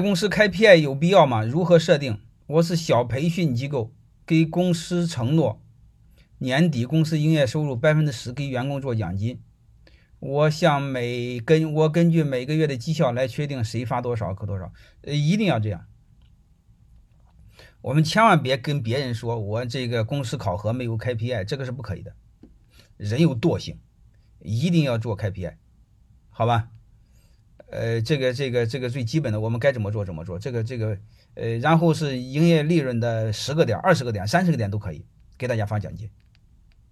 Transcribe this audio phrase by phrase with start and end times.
[0.00, 1.42] 公司开 PI 有必要吗？
[1.44, 2.20] 如何设定？
[2.46, 3.92] 我是小培训机构，
[4.26, 5.62] 给公司承诺
[6.38, 9.42] 年底公司营业收入百分之十给员工做奖金。
[10.20, 14.72] 我想每根我根据每个月的绩效来确定谁发多少扣多少，
[15.02, 15.86] 呃，一定要这样。
[17.80, 22.14] 我们千万别跟别人说我这个公司考核没有开 PI，这个是不可以的。
[22.96, 23.78] 人有惰性，
[24.40, 25.54] 一定要做开 PI，
[26.30, 26.70] 好吧？
[27.70, 30.38] 呃，这个这个这个最基本的，我们该怎么做怎么做。
[30.38, 30.98] 这个这个
[31.34, 35.04] 呃，然后是营业利润的十个点、二十个点、三十个点都可以
[35.36, 36.10] 给大家发奖金。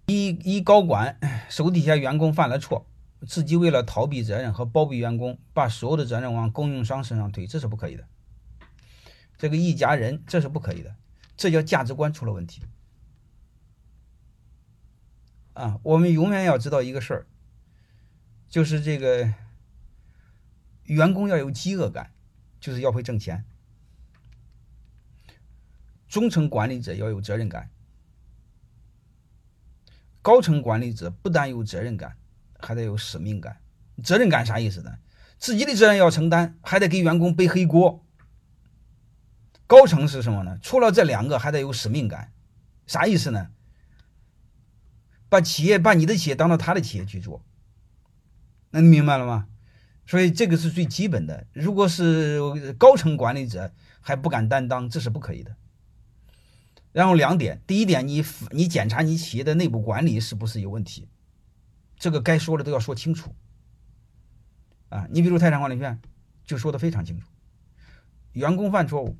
[0.07, 1.19] 一一高管
[1.49, 2.85] 手底下员工犯了错。
[3.27, 8.03] 自己为了逃避责任和包庇员工，把所有的责任往供应商身上推，这是不可以的。
[9.39, 10.95] 这个一家人，这是不可以的，
[11.35, 12.61] 这叫价值观出了问题。
[15.53, 17.25] 啊，我们永远要知道一个事儿，
[18.47, 19.33] 就是这个
[20.95, 22.11] 员工要有饥饿感，
[22.59, 23.43] 就是要会挣钱；
[26.09, 27.69] 中层管理者要有责任感；
[30.21, 32.17] 高层管理者不但有责任感。
[32.59, 33.61] 还得有使命感，
[34.03, 34.97] 责任感啥意思呢？
[35.37, 38.03] 自己的责任要承担，还得给员工背黑锅。
[39.67, 40.57] 高层是什么呢？
[40.59, 42.33] 除了这两个，还得有使命感，
[42.87, 43.51] 啥意思呢？
[45.29, 47.45] 把企业把你的企业当做他的企业去做，
[48.71, 49.47] 那你明白了吗？
[50.07, 51.45] 所以这个是最基本的。
[51.53, 55.55] 如果是高层管理者还不敢担当，这是不可以的。
[56.93, 61.07] 然后两点，第一点，你你检查你企业的内部管理是不是有问题。
[61.97, 63.35] 这个该说的都要说清楚，
[64.89, 65.99] 啊，你比如泰山管理院
[66.45, 67.27] 就说的非常清楚，
[68.33, 69.17] 员工犯错误，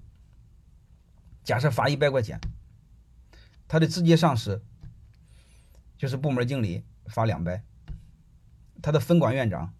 [1.43, 2.39] 假设罚一百块钱，
[3.67, 4.63] 他的直接上司
[5.97, 7.63] 就是部门经理罚两百，
[8.81, 9.73] 他的分管院长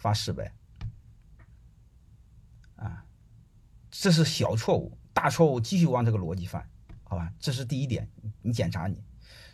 [0.00, 0.52] 发誓呗，
[2.74, 3.04] 啊，
[3.90, 6.68] 这是小错误，大错误继续往这个逻辑犯，
[7.04, 7.32] 好吧？
[7.38, 8.10] 这是第一点，
[8.42, 9.04] 你检查你，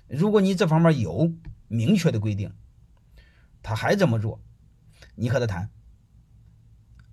[0.06, 1.30] 如果你这方面有
[1.68, 2.54] 明确的规定。
[3.62, 4.40] 他还这么做，
[5.16, 5.68] 你和他谈，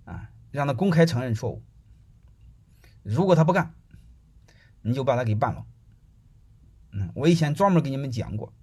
[0.04, 1.64] 啊，让他公开承认错误。
[3.02, 3.74] 如果他不干，
[4.80, 5.66] 你就把他给办了。
[6.92, 8.54] 嗯，我以前专门给你们讲过，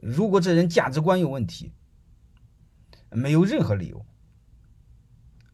[0.00, 1.74] 如果这人价值观有问题，
[3.14, 4.04] 没有任何理由，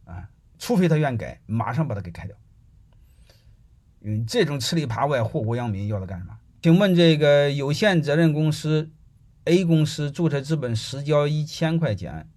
[0.05, 2.37] 啊，除非他愿改，马上把他给开掉。
[4.01, 6.39] 嗯，这种吃里扒外、祸国殃民，要他干什么？
[6.63, 8.91] 请问这个有限责任公司
[9.45, 12.29] ？A 公司注册资本实交一千块钱，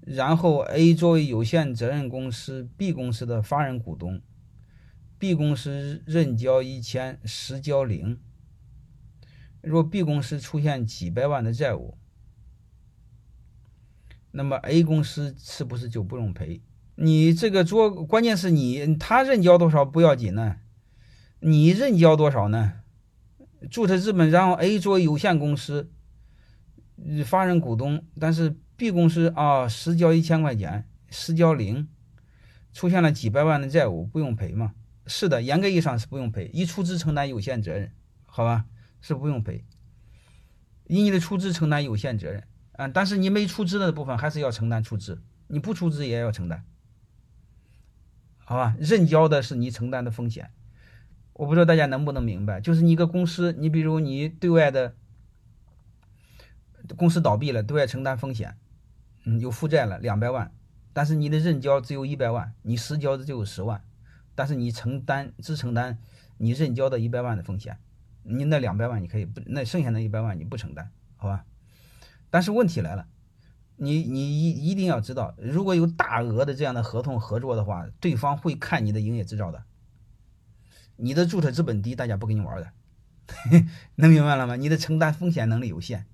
[0.00, 4.20] 然后 A 作为有限责任公司 B 公司的法人股东
[5.18, 8.20] ，B 公司认交一千，实交零。
[9.62, 11.96] 若 B 公司出现几百万的债务，
[14.36, 16.60] 那么 A 公司是不是就不用赔？
[16.96, 20.56] 你这个做，关键是你他认交多少不要紧呢？
[21.38, 22.80] 你认交多少呢？
[23.70, 25.88] 注册资本，然后 A 作为有限公司，
[27.24, 31.88] 法人股东，但是 B 公司啊实交一千块钱，实交零，
[32.72, 34.74] 出现了几百万的债务，不用赔吗？
[35.06, 37.92] 是的，严格意义上是不用赔，一出资承担有限责任，
[38.26, 38.64] 好吧，
[39.00, 39.64] 是不用赔。
[40.86, 42.44] 以你的出资承担有限责任，
[42.76, 46.64] 嗯，但是你没出资的部分还是要承担出资，你不出资也要承担，
[48.38, 48.76] 好吧？
[48.78, 50.50] 认交的是你承担的风险。
[51.34, 54.94] 我不知道大家能不能明白，就是你一个公司，你比如你对外的
[56.96, 58.56] 公司倒闭了，对外承担风险，
[59.24, 60.52] 嗯，有负债了两百万，
[60.92, 63.82] 但是你的认交只有一百万，你实交的就有十万，
[64.34, 65.98] 但是你承担只承担
[66.38, 67.78] 你认交的一百万的风险，
[68.22, 71.44] 你那两百万你可以不，那剩下的一百万你不承担，好吧？
[72.34, 73.06] 但是问题来了，
[73.76, 79.62] 你你一一定要知道，如果有大额的这样的合同合作的话，对方会看你的营业执照的。
[80.96, 82.72] 你的注册资本低，大家不跟你玩的，
[83.94, 84.56] 能明白了吗？
[84.56, 86.06] 你的承担风险能力有限，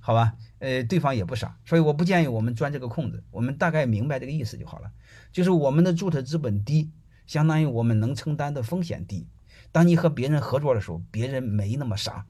[0.00, 0.34] 好吧？
[0.58, 3.22] 呃，对方也不傻，所以我不建议我们钻这个空子。
[3.30, 4.90] 我们大概明白这个意思就好了。
[5.30, 6.90] 就是我们的注册资本低，
[7.24, 9.28] 相当于我们能承担的风险低。
[9.70, 12.26] 当你和别人合作的时候，别人没那么傻。